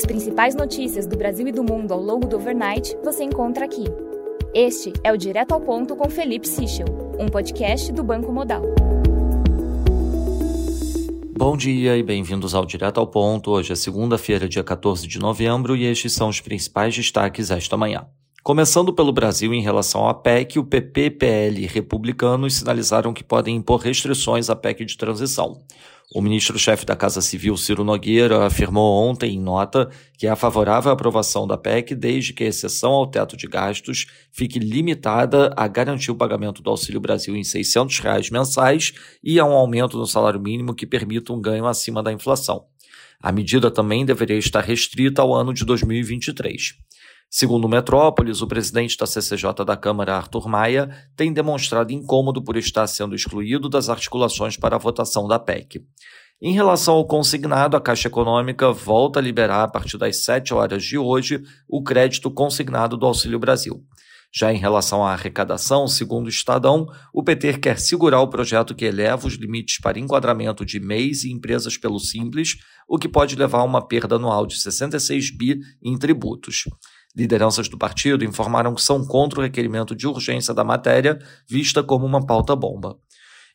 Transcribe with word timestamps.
As 0.00 0.06
principais 0.06 0.54
notícias 0.54 1.06
do 1.06 1.14
Brasil 1.14 1.46
e 1.46 1.52
do 1.52 1.62
mundo 1.62 1.92
ao 1.92 2.00
longo 2.00 2.26
do 2.26 2.36
overnight 2.36 2.96
você 3.04 3.22
encontra 3.22 3.66
aqui. 3.66 3.84
Este 4.54 4.94
é 5.04 5.12
o 5.12 5.16
Direto 5.18 5.52
ao 5.52 5.60
Ponto 5.60 5.94
com 5.94 6.08
Felipe 6.08 6.48
Sichel, 6.48 6.86
um 7.18 7.28
podcast 7.28 7.92
do 7.92 8.02
Banco 8.02 8.32
Modal. 8.32 8.62
Bom 11.36 11.54
dia 11.54 11.98
e 11.98 12.02
bem-vindos 12.02 12.54
ao 12.54 12.64
Direto 12.64 12.98
ao 12.98 13.06
Ponto. 13.06 13.50
Hoje 13.50 13.74
é 13.74 13.76
segunda-feira, 13.76 14.48
dia 14.48 14.64
14 14.64 15.06
de 15.06 15.18
novembro, 15.18 15.76
e 15.76 15.84
estes 15.84 16.14
são 16.14 16.30
os 16.30 16.40
principais 16.40 16.96
destaques 16.96 17.50
esta 17.50 17.76
manhã. 17.76 18.06
Começando 18.42 18.94
pelo 18.94 19.12
Brasil, 19.12 19.52
em 19.52 19.60
relação 19.60 20.08
à 20.08 20.14
PEC, 20.14 20.58
o 20.58 20.64
PP, 20.64 21.10
PL 21.10 21.62
e 21.62 21.66
republicanos 21.66 22.54
sinalizaram 22.54 23.12
que 23.12 23.22
podem 23.22 23.54
impor 23.54 23.80
restrições 23.80 24.48
à 24.48 24.56
PEC 24.56 24.86
de 24.86 24.96
transição. 24.96 25.60
O 26.12 26.20
ministro-chefe 26.20 26.84
da 26.84 26.96
Casa 26.96 27.20
Civil, 27.20 27.56
Ciro 27.56 27.84
Nogueira, 27.84 28.44
afirmou 28.44 29.08
ontem 29.08 29.36
em 29.36 29.40
nota 29.40 29.88
que 30.18 30.26
é 30.26 30.34
favorável 30.34 30.90
à 30.90 30.94
aprovação 30.94 31.46
da 31.46 31.56
PEC 31.56 31.94
desde 31.94 32.32
que 32.32 32.42
a 32.42 32.48
exceção 32.48 32.90
ao 32.90 33.06
teto 33.06 33.36
de 33.36 33.46
gastos 33.46 34.06
fique 34.32 34.58
limitada 34.58 35.54
a 35.56 35.68
garantir 35.68 36.10
o 36.10 36.16
pagamento 36.16 36.62
do 36.62 36.70
Auxílio 36.70 37.00
Brasil 37.00 37.36
em 37.36 37.44
600 37.44 38.00
reais 38.00 38.28
mensais 38.28 38.92
e 39.22 39.38
a 39.38 39.44
um 39.44 39.52
aumento 39.52 39.96
no 39.96 40.06
salário 40.06 40.40
mínimo 40.40 40.74
que 40.74 40.84
permita 40.84 41.32
um 41.32 41.40
ganho 41.40 41.64
acima 41.64 42.02
da 42.02 42.12
inflação. 42.12 42.64
A 43.22 43.30
medida 43.30 43.70
também 43.70 44.04
deveria 44.04 44.36
estar 44.36 44.64
restrita 44.64 45.22
ao 45.22 45.32
ano 45.32 45.54
de 45.54 45.64
2023. 45.64 46.74
Segundo 47.32 47.66
o 47.66 47.68
Metrópolis, 47.68 48.42
o 48.42 48.46
presidente 48.48 48.96
da 48.96 49.06
CCJ 49.06 49.64
da 49.64 49.76
Câmara, 49.76 50.16
Arthur 50.16 50.48
Maia, 50.48 50.90
tem 51.14 51.32
demonstrado 51.32 51.92
incômodo 51.92 52.42
por 52.42 52.56
estar 52.56 52.88
sendo 52.88 53.14
excluído 53.14 53.68
das 53.68 53.88
articulações 53.88 54.56
para 54.56 54.74
a 54.74 54.78
votação 54.80 55.28
da 55.28 55.38
PEC. 55.38 55.80
Em 56.42 56.52
relação 56.52 56.94
ao 56.94 57.06
consignado, 57.06 57.76
a 57.76 57.80
Caixa 57.80 58.08
Econômica 58.08 58.72
volta 58.72 59.20
a 59.20 59.22
liberar 59.22 59.62
a 59.62 59.68
partir 59.68 59.96
das 59.96 60.24
7 60.24 60.52
horas 60.52 60.82
de 60.82 60.98
hoje 60.98 61.40
o 61.68 61.84
crédito 61.84 62.32
consignado 62.32 62.96
do 62.96 63.06
Auxílio 63.06 63.38
Brasil. 63.38 63.80
Já 64.32 64.52
em 64.52 64.58
relação 64.58 65.04
à 65.04 65.12
arrecadação, 65.12 65.86
segundo 65.86 66.26
o 66.26 66.30
Estadão, 66.30 66.86
o 67.12 67.22
PT 67.22 67.58
quer 67.58 67.78
segurar 67.78 68.20
o 68.20 68.28
projeto 68.28 68.74
que 68.74 68.84
eleva 68.84 69.26
os 69.26 69.34
limites 69.34 69.78
para 69.80 69.98
enquadramento 69.98 70.64
de 70.64 70.80
MEIs 70.80 71.24
e 71.24 71.32
empresas 71.32 71.76
pelo 71.76 71.98
Simples, 71.98 72.56
o 72.88 72.96
que 72.96 73.08
pode 73.08 73.36
levar 73.36 73.58
a 73.58 73.64
uma 73.64 73.86
perda 73.86 74.16
anual 74.16 74.46
de 74.46 74.60
66 74.60 75.36
bi 75.36 75.60
em 75.82 75.98
tributos. 75.98 76.64
Lideranças 77.16 77.68
do 77.68 77.76
partido 77.76 78.24
informaram 78.24 78.74
que 78.74 78.82
são 78.82 79.04
contra 79.04 79.40
o 79.40 79.42
requerimento 79.42 79.94
de 79.94 80.06
urgência 80.06 80.54
da 80.54 80.62
matéria, 80.62 81.18
vista 81.48 81.82
como 81.82 82.06
uma 82.06 82.24
pauta-bomba. 82.24 82.96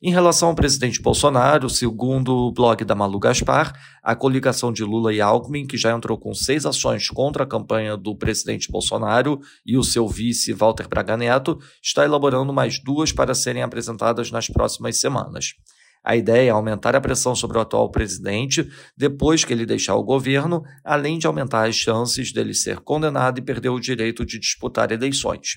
Em 0.04 0.12
relação 0.12 0.50
ao 0.50 0.56
presidente 0.56 1.02
Bolsonaro, 1.02 1.70
segundo 1.70 2.36
o 2.36 2.52
blog 2.52 2.84
da 2.84 2.94
Malu 2.94 3.18
Gaspar, 3.18 3.74
a 4.04 4.14
coligação 4.14 4.72
de 4.72 4.84
Lula 4.84 5.14
e 5.14 5.22
Alckmin, 5.22 5.66
que 5.66 5.78
já 5.78 5.92
entrou 5.92 6.18
com 6.18 6.34
seis 6.34 6.66
ações 6.66 7.10
contra 7.10 7.44
a 7.44 7.48
campanha 7.48 7.96
do 7.96 8.16
presidente 8.16 8.70
Bolsonaro 8.70 9.40
e 9.66 9.78
o 9.78 9.84
seu 9.84 10.08
vice 10.08 10.52
Walter 10.52 10.88
Braga 10.90 11.16
Neto, 11.16 11.58
está 11.82 12.04
elaborando 12.04 12.52
mais 12.52 12.78
duas 12.78 13.14
para 13.14 13.34
serem 13.34 13.64
apresentadas 13.64 14.30
nas 14.32 14.48
próximas 14.48 15.00
semanas. 15.00 15.54
A 16.06 16.16
ideia 16.16 16.50
é 16.50 16.52
aumentar 16.52 16.96
a 16.96 17.02
pressão 17.02 17.36
sobre 17.36 17.58
o 17.58 17.62
atual 17.62 17.90
presidente 17.90 18.70
depois 18.96 19.44
que 19.44 19.52
ele 19.52 19.66
deixar 19.66 19.96
o 19.96 20.04
governo, 20.04 20.62
além 20.84 21.18
de 21.18 21.26
aumentar 21.26 21.68
as 21.68 21.76
chances 21.76 22.32
dele 22.32 22.54
ser 22.54 22.80
condenado 22.82 23.40
e 23.40 23.42
perder 23.42 23.70
o 23.70 23.80
direito 23.80 24.24
de 24.24 24.38
disputar 24.38 24.92
eleições. 24.92 25.56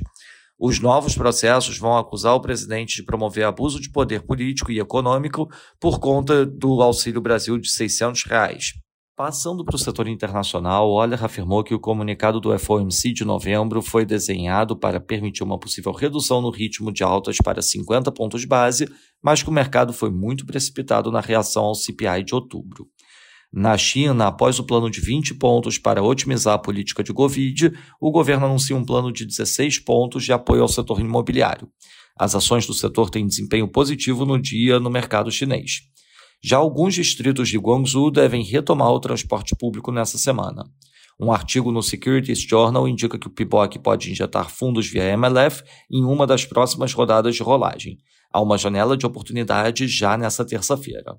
Os 0.59 0.81
novos 0.81 1.15
processos 1.15 1.77
vão 1.77 1.99
acusar 1.99 2.35
o 2.35 2.41
presidente 2.41 2.97
de 2.97 3.03
promover 3.03 3.45
abuso 3.45 3.79
de 3.79 3.93
poder 3.93 4.23
político 4.23 4.73
e 4.73 4.81
econômico 4.81 5.49
por 5.79 6.01
conta 6.01 6.47
do 6.47 6.81
Auxílio 6.81 7.21
Brasil 7.21 7.59
de 7.59 7.71
600 7.71 8.25
reais. 8.25 8.73
Passando 9.19 9.65
para 9.65 9.75
o 9.75 9.79
setor 9.81 10.07
internacional, 10.07 10.89
Oller 10.89 11.25
afirmou 11.25 11.65
que 11.65 11.75
o 11.75 11.81
comunicado 11.81 12.39
do 12.39 12.57
FOMC 12.57 13.13
de 13.13 13.25
novembro 13.25 13.83
foi 13.83 14.07
desenhado 14.07 14.77
para 14.77 15.01
permitir 15.01 15.43
uma 15.43 15.59
possível 15.59 15.91
redução 15.91 16.41
no 16.41 16.51
ritmo 16.51 16.93
de 16.93 17.03
altas 17.03 17.37
para 17.43 17.61
50 17.61 18.13
pontos 18.13 18.45
base, 18.45 18.89
mas 19.21 19.43
que 19.43 19.49
o 19.49 19.53
mercado 19.53 19.93
foi 19.93 20.09
muito 20.09 20.47
precipitado 20.47 21.11
na 21.11 21.19
reação 21.19 21.65
ao 21.65 21.75
CPI 21.75 22.23
de 22.23 22.33
outubro. 22.33 22.87
Na 23.53 23.77
China, 23.77 24.29
após 24.29 24.61
o 24.61 24.65
plano 24.65 24.89
de 24.89 25.01
20 25.01 25.35
pontos 25.35 25.79
para 25.79 26.01
otimizar 26.01 26.55
a 26.55 26.59
política 26.59 27.03
de 27.03 27.13
Covid, 27.13 27.73
o 28.01 28.13
governo 28.13 28.47
anuncia 28.47 28.77
um 28.77 28.85
plano 28.85 29.13
de 29.13 29.27
16 29.27 29.81
pontos 29.81 30.23
de 30.23 30.33
apoio 30.33 30.63
ao 30.63 30.69
setor 30.69 31.01
imobiliário. 31.01 31.69
As 32.17 32.37
ações 32.37 32.69
do 32.69 32.73
setor 32.73 33.11
têm 33.11 33.27
desempenho 33.27 33.67
positivo 33.67 34.25
no 34.25 34.41
dia 34.41 34.79
no 34.79 34.89
mercado 34.89 35.29
chinês. 35.29 35.89
Já 36.43 36.59
alguns 36.59 36.95
distritos 36.95 37.49
de 37.49 37.59
Guangzhou 37.59 38.11
devem 38.11 38.45
retomar 38.45 38.91
o 38.91 39.01
transporte 39.01 39.57
público 39.57 39.91
nessa 39.91 40.17
semana. 40.17 40.65
Um 41.21 41.33
artigo 41.33 41.73
no 41.73 41.83
Securities 41.83 42.41
Journal 42.41 42.87
indica 42.87 43.19
que 43.19 43.27
o 43.27 43.31
PIBOC 43.31 43.81
pode 43.81 44.11
injetar 44.11 44.49
fundos 44.49 44.87
via 44.87 45.03
MLF 45.03 45.65
em 45.91 46.05
uma 46.05 46.27
das 46.27 46.45
próximas 46.45 46.93
rodadas 46.93 47.35
de 47.35 47.43
rolagem. 47.43 47.99
Há 48.33 48.41
uma 48.41 48.57
janela 48.57 48.97
de 48.97 49.05
oportunidade 49.05 49.89
já 49.89 50.17
nessa 50.17 50.45
terça-feira. 50.45 51.17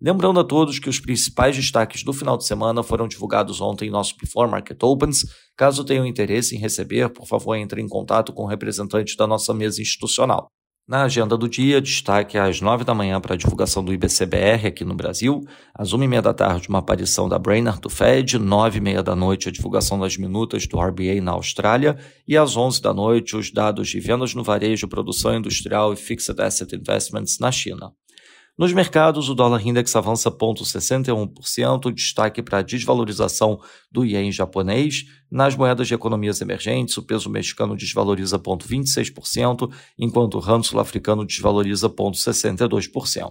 Lembrando 0.00 0.38
a 0.38 0.44
todos 0.44 0.78
que 0.78 0.88
os 0.88 1.00
principais 1.00 1.56
destaques 1.56 2.04
do 2.04 2.12
final 2.12 2.36
de 2.36 2.46
semana 2.46 2.82
foram 2.82 3.08
divulgados 3.08 3.60
ontem 3.60 3.88
em 3.88 3.90
nosso 3.90 4.16
Before 4.20 4.50
Market 4.50 4.80
Opens. 4.82 5.24
Caso 5.56 5.82
tenham 5.82 6.06
interesse 6.06 6.54
em 6.54 6.58
receber, 6.58 7.08
por 7.08 7.26
favor, 7.26 7.56
entre 7.56 7.80
em 7.80 7.88
contato 7.88 8.32
com 8.34 8.44
o 8.44 8.46
representante 8.46 9.16
da 9.16 9.26
nossa 9.26 9.54
mesa 9.54 9.80
institucional. 9.80 10.52
Na 10.88 11.02
agenda 11.02 11.36
do 11.36 11.46
dia, 11.46 11.82
destaque 11.82 12.38
às 12.38 12.62
9 12.62 12.82
da 12.82 12.94
manhã 12.94 13.20
para 13.20 13.34
a 13.34 13.36
divulgação 13.36 13.84
do 13.84 13.92
IBCBR 13.92 14.68
aqui 14.68 14.86
no 14.86 14.94
Brasil, 14.94 15.44
às 15.74 15.92
1 15.92 16.02
e 16.02 16.08
meia 16.08 16.22
da 16.22 16.32
tarde 16.32 16.66
uma 16.66 16.78
aparição 16.78 17.28
da 17.28 17.38
Brainerd 17.38 17.78
do 17.78 17.90
Fed, 17.90 18.38
9 18.38 18.78
e 18.78 18.80
meia 18.80 19.02
da 19.02 19.14
noite 19.14 19.50
a 19.50 19.52
divulgação 19.52 20.00
das 20.00 20.16
minutas 20.16 20.66
do 20.66 20.80
RBA 20.80 21.20
na 21.20 21.32
Austrália. 21.32 21.98
E 22.26 22.38
às 22.38 22.56
11 22.56 22.80
da 22.80 22.94
noite 22.94 23.36
os 23.36 23.50
dados 23.50 23.86
de 23.86 24.00
vendas 24.00 24.34
no 24.34 24.42
varejo, 24.42 24.88
produção 24.88 25.36
industrial 25.36 25.92
e 25.92 25.96
fixed 25.96 26.40
asset 26.40 26.74
investments 26.74 27.38
na 27.38 27.52
China. 27.52 27.92
Nos 28.58 28.72
mercados, 28.72 29.28
o 29.28 29.36
dólar 29.36 29.64
index 29.64 29.94
avança 29.94 30.32
0,61%, 30.32 31.94
destaque 31.94 32.42
para 32.42 32.58
a 32.58 32.62
desvalorização 32.62 33.60
do 33.88 34.04
ien 34.04 34.32
japonês. 34.32 35.04
Nas 35.30 35.54
moedas 35.54 35.86
de 35.86 35.94
economias 35.94 36.40
emergentes, 36.40 36.96
o 36.96 37.04
peso 37.04 37.30
mexicano 37.30 37.76
desvaloriza 37.76 38.36
0,26%, 38.36 39.72
enquanto 39.96 40.34
o 40.34 40.40
ramo 40.40 40.64
sul-africano 40.64 41.24
desvaloriza 41.24 41.88
0,62%. 41.88 43.30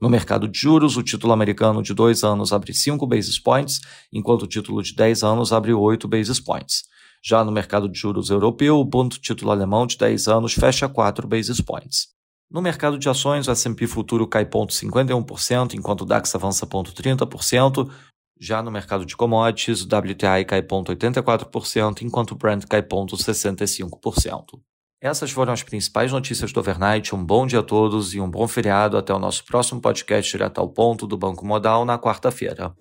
No 0.00 0.08
mercado 0.08 0.48
de 0.48 0.58
juros, 0.58 0.96
o 0.96 1.02
título 1.02 1.34
americano 1.34 1.82
de 1.82 1.92
2 1.92 2.24
anos 2.24 2.50
abre 2.50 2.72
5 2.72 3.06
basis 3.06 3.38
points, 3.38 3.82
enquanto 4.10 4.44
o 4.44 4.48
título 4.48 4.82
de 4.82 4.94
10 4.94 5.24
anos 5.24 5.52
abre 5.52 5.74
8 5.74 6.08
basis 6.08 6.40
points. 6.40 6.84
Já 7.22 7.44
no 7.44 7.52
mercado 7.52 7.86
de 7.86 7.98
juros 7.98 8.30
europeu, 8.30 8.78
o 8.78 8.88
ponto 8.88 9.20
título 9.20 9.50
alemão 9.50 9.86
de 9.86 9.98
10 9.98 10.26
anos 10.26 10.54
fecha 10.54 10.88
4 10.88 11.28
basis 11.28 11.60
points. 11.60 12.13
No 12.54 12.62
mercado 12.62 12.96
de 12.96 13.08
ações, 13.08 13.48
o 13.48 13.50
S&P 13.50 13.84
futuro 13.88 14.28
cai 14.28 14.44
0,51%, 14.44 15.74
enquanto 15.74 16.02
o 16.02 16.04
DAX 16.04 16.32
avança 16.36 16.64
0,30%. 16.64 17.90
Já 18.38 18.62
no 18.62 18.70
mercado 18.70 19.04
de 19.04 19.16
commodities, 19.16 19.82
o 19.82 19.86
WTI 19.86 20.44
cai 20.46 20.62
0,84%, 20.62 22.02
enquanto 22.02 22.30
o 22.30 22.36
Brent 22.36 22.64
cai 22.66 22.80
0,65%. 22.80 24.60
Essas 25.02 25.32
foram 25.32 25.52
as 25.52 25.64
principais 25.64 26.12
notícias 26.12 26.52
do 26.52 26.60
overnight. 26.60 27.12
Um 27.12 27.24
bom 27.26 27.44
dia 27.44 27.58
a 27.58 27.62
todos 27.62 28.14
e 28.14 28.20
um 28.20 28.30
bom 28.30 28.46
feriado. 28.46 28.96
Até 28.96 29.12
o 29.12 29.18
nosso 29.18 29.44
próximo 29.44 29.80
podcast 29.80 30.30
direto 30.30 30.60
ao 30.60 30.68
ponto 30.68 31.08
do 31.08 31.16
Banco 31.16 31.44
Modal 31.44 31.84
na 31.84 31.98
quarta-feira. 31.98 32.72